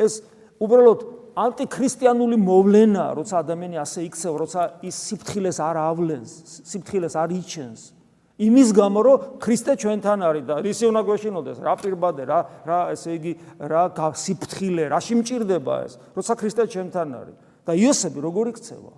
[0.00, 0.24] ეს
[0.64, 1.00] უბრალოდ
[1.34, 6.30] ანტიქრისტიანული მოვლენა, როცა ადამიანი ასე იქცევა, როცა ის სიფთხილეს არ ავლენს,
[6.62, 7.93] სიფთხილეს არ იჩენს.
[8.34, 13.10] იმის გამო, რომ ქრისტე ჩვენთან არის და ისე უნდა გვეშინოდეს, რა პირბადე, რა რა ესე
[13.14, 17.36] იგი, რა სიფთხილე, რაში მჭirdება ეს, როცა ქრისტე ჩვენთან არის.
[17.64, 18.92] და იოსები როგორ იქცევა?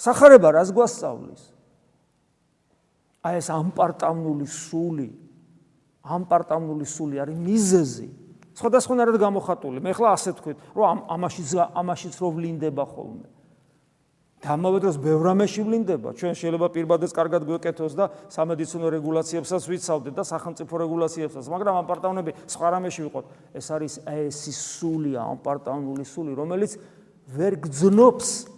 [0.00, 1.42] სახარება რას გვასწავლის?
[3.22, 5.08] აი ეს ამპარტამნული სული,
[6.02, 8.08] ამპარტამნული სული არის მიზეზი.
[8.56, 9.78] სხვადასხვანაირად გამოხატული.
[9.84, 11.42] მე ხლა ასე თქვით, რომ ამაში
[11.76, 13.35] ამაშიც რო ვლინდება ხოლმე.
[14.46, 16.14] და ამავე დროს ბევრ ამაში ვლინდება.
[16.14, 22.30] ჩვენ შეიძლება პირბადეს კარგად გვეკეთოს და სამედიცინო რეგულაციებსაც ვიცავდეთ და სახელმწიფო რეგულაციებსაც, მაგრამ ამ პარტავნები
[22.46, 23.24] სხვა რამეში ვიყოთ.
[23.58, 26.78] ეს არის ეს სულია, ამ პარტავნული სული, რომელიც
[27.26, 28.54] ვერ გძნობს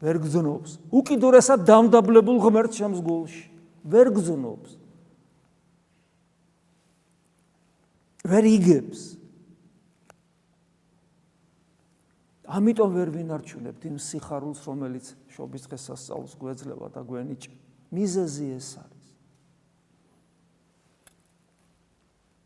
[0.00, 0.70] ვერ გძნობს.
[0.96, 3.44] უკიდურესად დამდაბლებულ ღმერთს შემსგულში.
[3.84, 4.70] ვერ გძნობს.
[8.24, 9.19] ვერ იგებს.
[12.50, 17.42] ამიტომ ვერ ვინარჩუნებთ იმ სიხარულს, რომელიც შობის დღესასწაულს გვეძლევა და გვენიჭ.
[17.94, 19.06] მიზეზი ეს არის.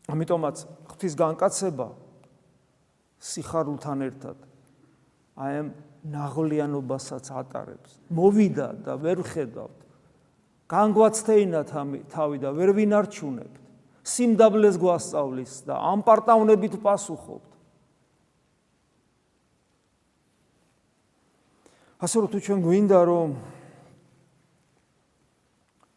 [0.05, 1.87] ამიტომაც ღვთის განკაცება
[3.17, 4.37] სიხარულთან ერთად
[5.41, 5.69] აი ამ
[6.05, 7.91] ნაღლიანობასაც ატარებს.
[8.13, 9.79] მოვიდა და ვერ ხედავთ.
[10.69, 11.61] განგვაცთეინა
[12.13, 13.55] თავი და ვერ ვინარჩუნებთ.
[14.05, 17.54] სიმდაბლეს გვასწავლის და ამ პარტავნებით პასუხობთ.
[21.99, 23.29] ასე რომ თუ ჩვენ გვინდა რომ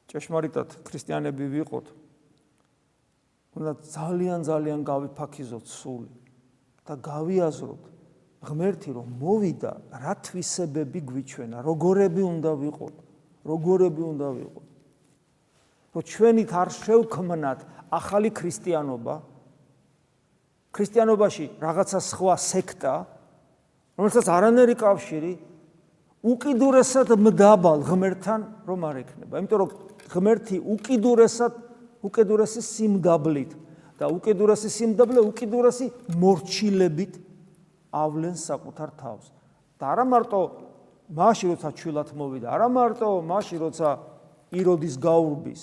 [0.09, 1.87] ჭეშმარიტად ქრისტიანები ვიყოთ,
[3.59, 6.13] უნდა ძალიან ძალიან გავიფაქიზოთ სული
[6.87, 7.83] და გავიაზროთ
[8.49, 12.95] ღმერთი რომ მოვიდა, რა თვისებები გვიჩვენა, როგორები უნდა ვიყოთ,
[13.43, 14.69] როგორები უნდა ვიყოთ.
[15.95, 19.15] რომ ჩვენით არ შევქმნათ ახალი ქრისტიანობა
[20.71, 22.95] ქრისტიანობაში რაღაცა სხვა სექტა
[23.99, 25.33] რომელსაც არანერი კავშირი
[26.29, 29.35] უკიდურესად მდაბალ ღმერთთან რომ არ ექნება.
[29.41, 29.71] იმიტომ რომ
[30.13, 31.53] ღმერთი უკიდურესად
[32.05, 33.53] უკიდურესი სიმდაბლით
[33.99, 35.87] და უკიდურესი სიმდაბლე უკიდურესი
[36.21, 37.19] მორჩილებით
[37.93, 39.25] ავლენს საკუთარ თავს.
[39.79, 40.41] და არა მარტო
[41.15, 43.89] მაშინ როცა ჩვილად მოვიდა არა მარტო მაშინ როცა
[44.53, 45.63] იროდის გაურბის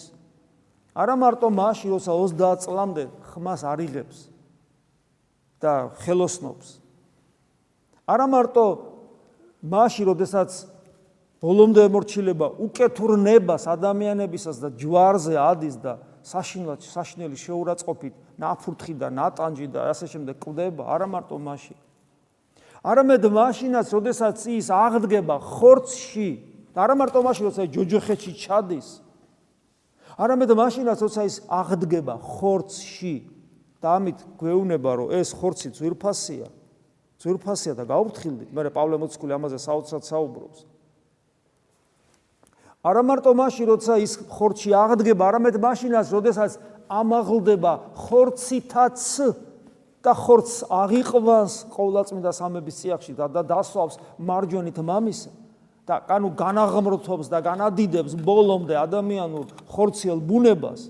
[0.96, 3.04] არა მარტო მაშინ როცა 30 წლამდე
[3.36, 4.18] ხმას არიღებს
[5.60, 6.80] და ხელოსნობს.
[8.08, 8.66] არა მარტო
[9.66, 10.52] მაშინ როდესაც
[11.42, 19.90] ბოლომდე მორჩილება უკეთურნებას ადამიანებისას და ჯვარზე ადის და საშინლად საშინელი შეურაცხყოფით ნაფურთხი და ნატანჯი და
[19.94, 21.78] ასე შემდეგ კვდება არა მარტო მაშინ.
[22.86, 26.30] არამედ მაშინაც როდესაც ის აღდგება ხორცში
[26.74, 28.90] და არა მარტო მაშინ როცა ჯოჯოხეთში ჩადის
[30.22, 33.16] არამედ მაშინაც როცა ის აღდგება ხორცში
[33.82, 36.48] და ამით გვეუბნება რომ ეს ხორცი ძვირფასია
[37.26, 40.66] ძვირფასია და გაუფრთხილდით მე პავლე მოციქული ამაზე საოცრად საუბრობს
[42.86, 49.02] არა მარტო მაშინ როცა ის ხორცში აღდგება არამედ მაშინაც როდესაც ამაღლდება ხორცითაც
[50.06, 55.32] და ხორცს აღიყვანს ყოვლადწმინდა სამების წიაღში და დასვავს მარჯვენით მამისა
[55.86, 60.90] და კანუ განაღმრთობს და განადიდებს ბოლომდე ადამიანურ ხორციელ ბუნებას.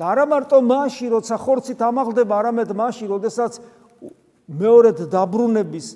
[0.00, 3.60] და არა მარტო მასში, როცა ხორცით ამაღლდება, არამედ მასში, როდესაც
[4.52, 5.86] მეორედ დაბრუნების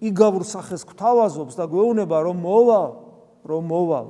[0.00, 2.90] იგავურ სახეს გვთავაზობს და გვეუბნება რომ მოვალ,
[3.44, 4.06] რომ მოვალ.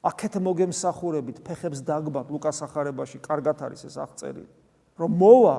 [0.00, 4.48] აქეთ მოგემსახურებით ფეხებს დაგბად ლუკას ახარებაში კარგად არის ეს აღწერილი.
[4.96, 5.56] რომ მოვა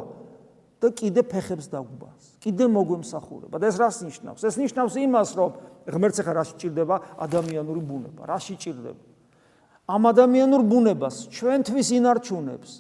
[0.81, 2.41] და კიდე ფეხებს დაგუბას.
[2.41, 3.55] კიდე მოგვემსახურება.
[3.61, 4.41] და ეს რას ნიშნავს?
[4.41, 5.51] ეს ნიშნავს იმას, რომ
[5.85, 8.21] ღმერთს ახლა რა შეჭirdება ადამიანური ბუნება?
[8.25, 9.01] რა შეჭirdება?
[9.85, 12.71] ამ ადამიანურ ბუნებას ჩვენთვის ინარჩუნებს.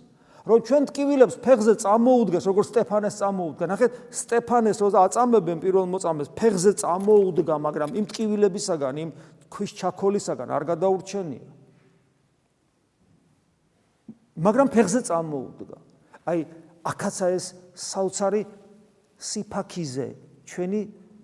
[0.41, 3.65] რომ ჩვენ ტკივილებს ფეხზე წამოუდგეს, როგორც სტეფანეს წამოუდგა.
[3.69, 9.09] ნახეთ, სტეფანეს როცა აწამებენ პირველ მოწამეს, ფეხზე წამოუდგა, მაგრამ იმ ტკივილებისაგან, იმ
[9.53, 11.45] ქვის ჩაქოლისაგან არ გადაურჩენია.
[14.41, 15.77] მაგრამ ფეხზე წამოუდგა.
[16.25, 16.39] აი,
[16.81, 17.45] აქაცა ეს
[17.77, 18.41] საოცარი
[19.21, 20.07] სიფაქიზე,
[20.49, 20.81] ჩვენი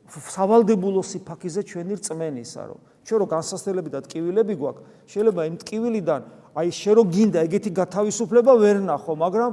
[0.07, 6.21] სავალდებულო სიფაქიზე ჩვენი რწმენისა, რომ ჩვენ რო განსასწრებელი და ტკივილები გვაქვს, შეიძლება იმ ტკივილიდან
[6.57, 9.51] აი შე რო გინდა ეგეთი გათავისუფლება ვერ ნახო, მაგრამ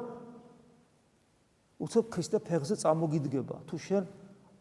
[1.85, 4.05] უცებ ქრისტე ფეხზე წამოგიდგება, თუ შენ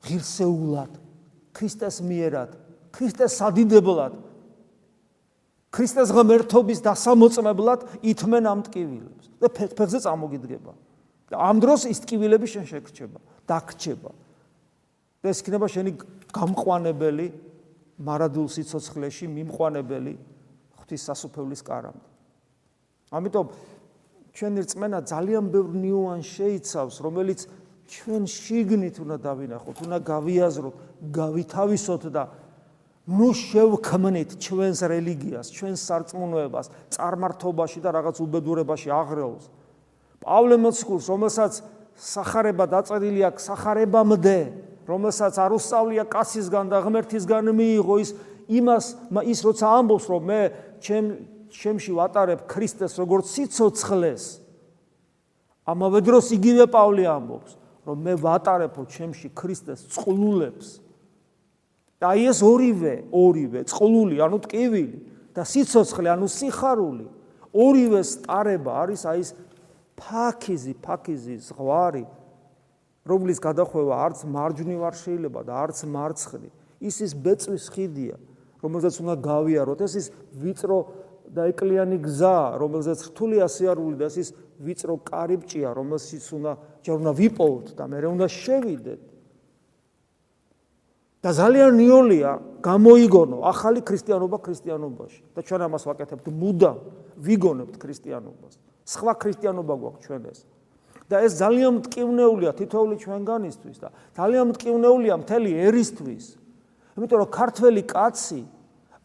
[0.03, 0.91] ღირსეულად
[1.55, 2.51] ქრისტეს მიერად,
[2.91, 4.13] ქრისტეს სადიდებლად
[5.73, 10.73] ქრისტეს ღმერთობის დასამოწმებლად ითმენ ამ ტკივილებს და ფეხზე წამოგიდგება.
[11.33, 14.11] და ამ დროს ის ტკივილები შენ შეგრჩება, დაგრჩება.
[15.23, 15.91] და ეს იქნება შენი
[16.29, 17.27] გამყვანებელი
[17.97, 20.13] მარადულ სიცოცხლეში მიმყვანებელი
[20.77, 22.12] ღვთის სასופევლის კარამდე.
[23.13, 23.47] ამიტომ
[24.33, 27.39] ჩვენი რწმენა ძალიან ბევრ ნიუანს შეიცავს, რომელიც
[27.85, 30.75] ჩვენ შიგნით უნდა დავინახოთ, უნდა გავიაზროთ,
[31.13, 32.23] გავითავისოთ და
[33.03, 39.45] ნუ შევქმნით ჩვენს რელიგიას, ჩვენს სარწმუნოებას, წარმართობაში და რაღაც უბედურებაში აღრეულს.
[40.23, 41.53] პავლე მოციქულს, რომელსაც
[41.93, 44.37] сахарება დაწერილი აქვს сахарებამდე,
[44.87, 48.09] რომელსაც არ უსწავლია კასისგან და ღმერთისგან მიიღო ის
[48.51, 48.85] იმას
[49.23, 50.41] ის როცა ამბობს რომ მე
[50.83, 51.05] ჩემ
[51.53, 54.23] ჩემში ვატარებ ქრისტეს როგორც სიცოცხლეს
[55.69, 57.51] ამავე დროს იგივე პავლე ამბობს
[57.87, 60.79] რომ მე ვატარებო ჩემში ქრისტეს წყლულებს.
[61.99, 64.99] და აი ეს ორივე ორივე წყლული ანუ ტკივილი
[65.35, 67.07] და სიცოცხლე ანუ სიხარული
[67.53, 69.31] ორივე სტარება არის აი ეს
[69.95, 72.03] ფაქიზი ფაქიზი ზღვარი
[73.07, 76.51] რომლის გადახვევა არც მარჯვნივ არ შეიძლება და არც მარცხნივ.
[76.83, 78.15] ის ის ბეწვის ხიდია
[78.63, 79.79] რომელზეც უნდა გავიაროთ.
[79.83, 80.07] ეს ის
[80.39, 80.79] ვიწრო
[81.33, 84.29] და ეკლიანი გზა რომელზეც რთულია სიარული და ის
[84.61, 86.51] ვიწრო კარიბჭია რომელსაც უნდა
[86.85, 89.01] ჯერ უნდა ვიპოვოთ და მე უნდა შევიდეთ.
[91.23, 95.21] და ძალიან ნიოლია გამოიგონო ახალი ქრისტიანობა ქრისტიანობაში.
[95.35, 96.77] და ჩვენ ამას ვაკეთებთ მუდამ
[97.17, 98.53] ვიგონებთ ქრისტიანობას.
[98.83, 100.39] სხვა ქრისტიანობა გვაქვს ჩვენ ეს.
[101.09, 106.25] და ეს ძალიან მტკივნეულია თითოეული ჩვენგანისთვის და ძალიან მტკივნეულია მთელი ერისთვის.
[106.97, 108.41] იმიტომ რომ ქართველი კაცი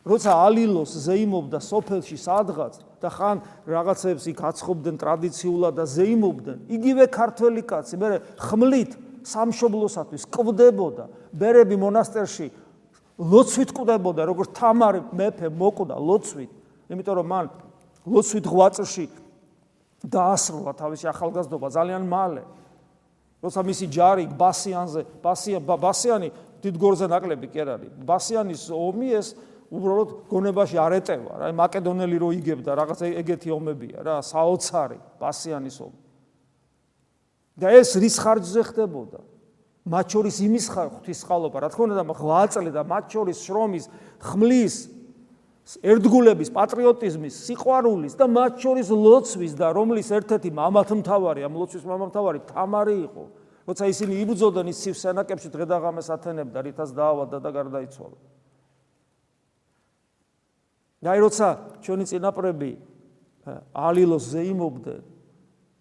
[0.07, 7.63] როცა ალილოს ზეიმობდა სოფელში სადღაც და ხან რაღაცებს იქ აცხობდნენ ტრადიციულად და ზეიმობდნენ იგივე ქართველი
[7.67, 8.09] კაცი მე
[8.39, 8.97] ხმლით
[9.29, 12.51] სამშობლოსათვის კვდებოდა ბერები მონასტერში
[13.19, 16.51] ლოცვით კვდებოდა როგორც თამარი მეფე მოკვდა ლოცვით
[16.95, 17.51] იმიტომ რომ მან
[18.09, 19.07] ლოცვით ღვაწლში
[20.07, 22.43] დაასრულა თავისი ახალგაზრდობა ძალიან მალე.
[23.43, 26.29] როცა მისი ჯარი ბასიანზე, ბასია ბასიანი
[26.63, 27.91] დიდგორზე ნაკლები კი არ არის.
[28.03, 29.35] ბასიანის ომი ეს
[29.69, 35.99] უბრალოდ გონებაში არ ეტევა, რა, მაკედონელი რო იგებდა, რაღაც ეგეთი ომებია რა, საოცარი ბასიანის ომი.
[37.59, 39.21] და ეს რის ხარჯზე ხდებოდა?
[39.89, 43.85] მათ შორის იმის ხარჯის ხალობა, რა თქმა უნდა, ღვაწლი და მათ შორის შრომის,
[44.21, 44.77] ხმლის
[45.85, 52.97] ერთგულების, პატრიოტიზმის, სიყვარულის და მათ შორის ლოცვის და რომლის ერთ-ერთი მამათმთავარი, ამ ლოცვის მამათმთავარი თამარი
[53.05, 53.25] იყო.
[53.69, 58.17] როცა ისინი იბრძოდნენ ის სივრსენაკებში დღედაღამეს ათენებდა, რითაც დაავადდა და გარდაიცვალა.
[61.03, 61.49] და აი როცა
[61.85, 62.71] ჩვენი წინაპრები
[63.73, 65.03] ალილოს ზეიმობდნენ,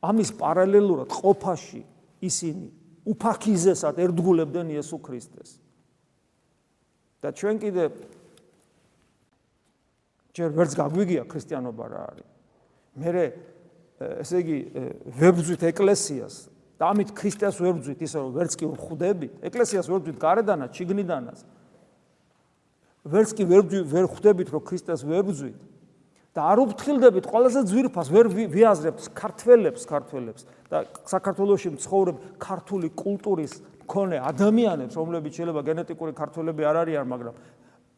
[0.07, 1.81] ამის პარალელურად ყოფაში
[2.21, 2.67] ისინი
[3.07, 5.59] უფაქიზესად ერთგულებდნენ იესო ქრისტეს.
[7.17, 7.83] და ჩვენ კიდე
[10.37, 12.29] ჯერ ვერც გაგვიგია ქრისტიანობა რა არის.
[12.97, 13.09] მე
[14.21, 14.57] ესე იგი
[15.17, 16.35] ვებძვით ეკლესიას
[16.77, 19.31] და ამით ქრისტეს ვებძვით ისე რომ ვერც კი ვხვდებით.
[19.41, 21.39] ეკლესიას ვებძვით გარედანაც, შიგნიდანაც.
[23.07, 25.59] ვერც კი ვერ ხვდებით რომ ქრისტეს ვებძვით.
[26.37, 33.57] და არ უფრთხილდებით ყველაზე ძვირფას ვერ ვიაზრებთ ქართველებს, ქართველებს და საქართველოსში მცხოვრებ ქართული კულტურის
[33.89, 37.35] მქონე ადამიანებს, რომლებიც შეიძლება გენეტიკური ქართველები არ არიან, მაგრამ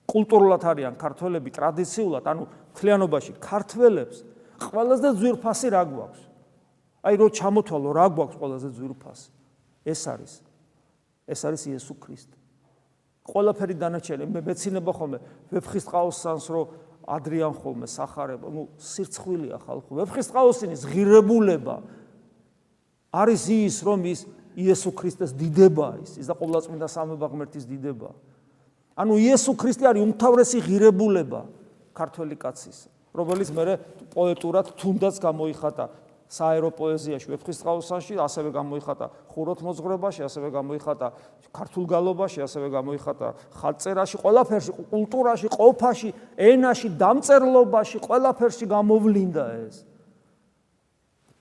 [0.07, 2.43] კულტურულად არიან ქართველები ტრადიციულად, ანუ
[2.79, 4.23] ქლიანობაში ქართველებს
[4.55, 6.21] ყველაზე ძვირფასი რა გვაქვს?
[7.03, 9.29] აი რო ჩამოთვალო რა გვაქვს ყველაზე ძვირფასი?
[9.83, 10.33] ეს არის
[11.27, 12.38] ეს არის იესო ქრისტე.
[13.29, 15.17] ყველაფერი დანაჩენი მე მეცინება ხოლმე.
[15.53, 16.65] ვეფხის ყაოსანს რომ
[17.09, 19.91] ადრიან ხოლმე сахарება ნუ სირცხვილია ხალხო.
[20.01, 21.75] ვეფხის ყაოსინის ღირებულება
[23.13, 24.19] არის ის რომ ის
[24.57, 28.09] იესო ქრისტეს დიდება ის ის და ყოვლადწმინდა სამება ღმერთის დიდება.
[28.97, 31.41] ანუ იესო ქრისტე არის უმთავრესი ღირებულება
[31.93, 32.89] ქართველი კაცის.
[33.15, 33.77] რომელიც მე
[34.13, 35.85] პოეტურად თუნდაც გამოიხატა.
[36.29, 41.07] საერო პოეზიაში, ვეფხისტყაოსანში, ასევე გამოიხატა ხუროთ მოძღვრებაში, ასევე გამოიხატა
[41.49, 49.75] ქართულ გალობაში, ასევე გამოიხატა ხალწერაში, ყველაფერში, კულტურაში, ყოფაში, ენაში, დამწერლობაში, ყველაფერში გამოვლინდა ეს.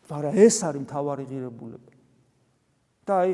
[0.09, 1.93] მაგრამ ეს არის მთავარი ღირებულება.
[3.09, 3.31] და აი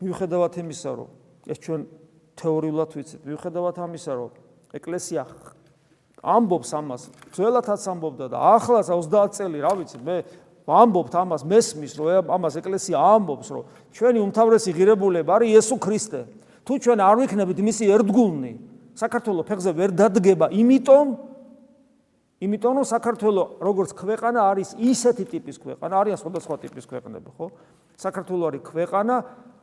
[0.00, 1.08] მიუხედავად იმისა, რომ
[1.48, 1.80] ეს ჩვენ
[2.36, 4.30] თეორიულად ვიცით, მიუხედავად ამისა, რომ
[4.76, 5.22] ეკლესია
[6.20, 10.16] ამბობს ამას, ძველათაც ამბობდა და ახლაც 30 წელი, რა ვიცი, მე
[10.66, 16.20] ამბობთ ამას, მესმის, რომ ამას ეკლესია ამბობს, რომ ჩვენი უმთავრესი ღირებულება არის იესო ქრისტე.
[16.66, 18.52] თუ ჩვენ არ ვიქნებით მისი ერთგულნი,
[18.98, 21.06] საქართველოს ფეხზე ვერ დადგება, იმიტომ
[22.42, 27.46] იმიტომ რომ საქართველოს როგორც ქვეყანა არის ისეთი ტიპის ქვეყანა, არის სხვადასხვა ტიპის ქვეყნები, ხო?
[27.96, 29.14] საქართველოს არის ქვეყანა,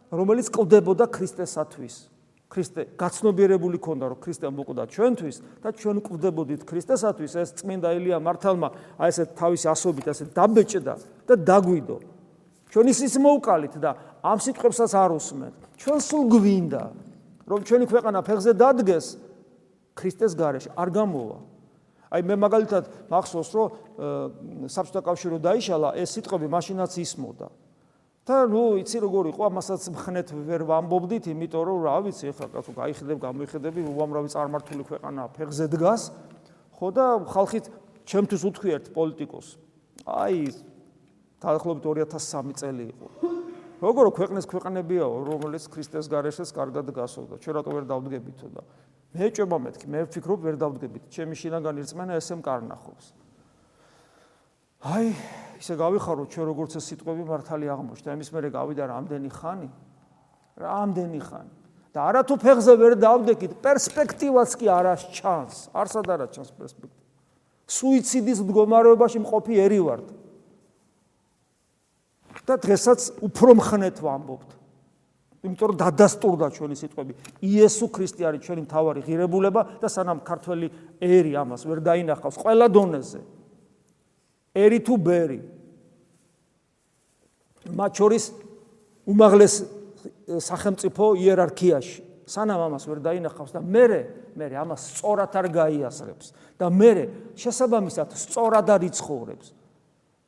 [0.09, 1.95] რომელიც ყდებოდა ქრისტესათვის.
[2.53, 7.31] ქრისტე გაცნობიერებული ქონდა რომ ქრისტე მოკვდა ჩვენთვის და ჩვენ ყდებოდით ქრისტესათვის.
[7.33, 8.69] ეს წმინდა ილია მართალმა
[9.01, 10.93] აი ესე თავისი ასობით ასე დაბეჭდა
[11.25, 11.97] და დაგვიდო.
[12.69, 16.83] ჩვენ ისიც მოუკალით და ამ სიტყვებსაც არ უსმენთ ჩვენ სულ გვინდა
[17.49, 19.05] რომ ჩვენი ქვეყანა ფეხზე დადგეს
[19.97, 21.37] ქრისტეს გარეშე არ გამოვა.
[22.13, 23.67] აი მე მაგალითად მახსოვს რომ
[24.69, 27.47] საბჭოთა კავშირო დაიშალა ეს სიტყვები მაშინაც ისმოდა
[28.23, 32.71] და ნუ იცი როგორ იყო ამასაც მხნეთ ვერ ვამბობდით იმიტომ რომ რა ვიცი ახლა კაცო
[32.79, 36.01] გაიხედებ გამოიხედები უამრავი წარმართული ქვეყანა ფეხზე დგას.
[36.79, 37.65] ხო და ხალხით
[38.07, 39.47] ჩემთვის უთქვიერთ პოლიტიკოს.
[40.07, 40.55] აი
[41.43, 43.07] დაახლოებით 2003 წელი იყო.
[43.83, 48.63] როგორ ქვეყნის ქვეყნებია რომელიც ქრისტეს გარეშეც კარგად გასოვდა ჩვენ რატო ვერ დავდგებითო და
[49.19, 51.03] მე ჭება მეთქი მე ვფიქრობ ვერ დავდგებით.
[51.11, 53.22] ჩემი შინაგანი რწმენა ესე მკარნახობს
[54.83, 55.13] აი
[55.63, 58.09] ისე გავიხარო ჩვენ როგორც ეს სიტყვები მართალი აღმოჩნდა.
[58.19, 59.69] ამის მერე გავიდა რამდენი ხანი?
[60.59, 61.53] რამდენი ხანი?
[61.93, 65.55] და არათუ ფეხზე ვერ დავდეკით პერსპექტივაც კი არას ჩანს.
[65.71, 67.03] არსად არა ჩანს პერსპექტივა?
[67.69, 70.07] სუიციდის მდგომარეობაში მყოფი ერი ვართ.
[72.43, 74.49] და დღესაც უფრო მხნეთ ვამბობთ.
[75.47, 77.13] იმიტომ რომ დადასტურდა ჩვენი სიტყვები.
[77.39, 80.67] იესო ქრისტე არის ჩვენი მთავარი ღირებულება და სანამ ქართველი
[80.99, 83.42] ერი ამას ვერ დაინახავს ყველა დონეზე
[84.53, 85.39] ერი თუ ბერი.
[87.73, 88.23] მათ შორის
[89.09, 89.53] უმაღლეს
[90.27, 92.01] სახელმწიფო იერარქიაში.
[92.23, 93.85] სანამ ამას ვერ დაინახავს და მე
[94.37, 96.91] მე ამას სწორად არ გაიაზრებს და მე
[97.35, 99.47] შესაბამისად სწორად არ იცხოვრებს.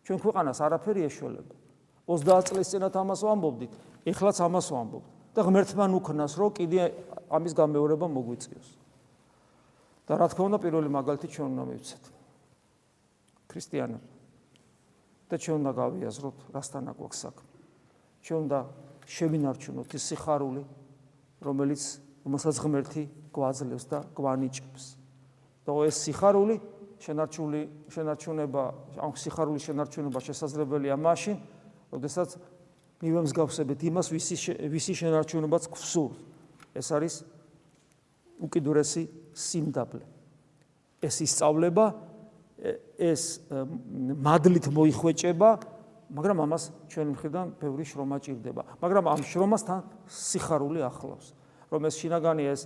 [0.03, 1.55] ჩვენ ქვეყანას არაფერი ეშველება
[2.05, 3.71] 30 წლის წინათ ამას ვამბობდით
[4.05, 6.93] ეხლაც ამას ვამბობ და ღმერთმა ნუქნას რომ კიდე
[7.31, 8.69] ამის გამეორება მოგვიწიოს.
[10.05, 12.03] და რა თქმა უნდა პირველი მაგალითი ჩვენ უნდა მივცეთ.
[13.49, 14.14] ქრისტიანები
[15.29, 17.49] და ჩვენ უნდა გავიაზროთ, რასთან აგვაქვს საქმე.
[18.25, 18.59] ჩვენ უნდა
[19.05, 20.63] შევინარჩუნოთ ის სიხარული,
[21.41, 21.81] რომელიც
[22.25, 24.83] რომელსაც ღმერთი გვაძლევს და გვანიჭებს.
[25.65, 26.55] და ეს სიხარული
[27.01, 28.63] შენარჩული შენარჩუნება,
[29.01, 31.37] ამ სიხარული შენარჩუნება შესაძლებელია მაშინ,
[31.93, 32.29] როდესაც
[33.01, 34.35] მივემსგავსებით იმას, ვისი
[34.69, 36.17] ვისი შენარჩუნებაც გვსურს.
[36.75, 37.15] ეს არის
[38.41, 40.05] უკიდურესი სიმდაბლე.
[41.01, 41.85] ეს ისწავლება
[42.97, 43.23] ეს
[44.25, 45.49] მადლით მოიხვეჭება,
[46.15, 48.61] მაგრამ ამას ჩვენ მხრიდან ბევრი შრომა ჭირდება.
[48.81, 51.33] მაგრამ ამ შრომასთან სიხარული ახლავს,
[51.71, 52.61] რომ ეს შინაგანი ეს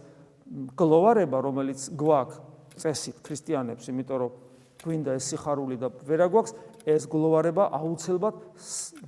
[0.75, 2.37] გლოვარება, რომელიც გვაქვს
[2.79, 4.31] წესით ქრისტიანებს, იმიტომ რომ
[4.79, 6.53] გვინდა ეს სიხარული და ვერა გვაქვს,
[6.87, 8.35] ეს გლოვარება აუცილებლად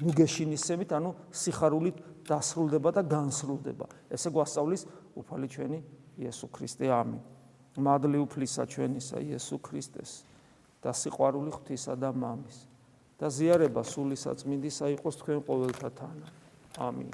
[0.03, 3.85] ნუგეშინისებით, ანუ სიხარულით დასრულდება და განსრულდება.
[4.11, 4.81] ესე გვასწავლის
[5.15, 5.79] უფალი ჩვენი
[6.19, 6.91] იესო ქრისტე.
[6.91, 7.21] ამინ.
[7.79, 10.30] მადლი უფლისა ჩვენისა იესო ქრისტეს.
[10.81, 12.57] და სიყვარული ღვთისა და მამის
[13.21, 16.27] და ზიარება სული საწმინდისა იყოს თქვენ ყოველთა თანა.
[16.81, 17.11] ამინ.